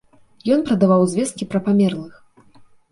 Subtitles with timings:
[0.55, 2.13] Ён прадаваў звесткі пра памерлых.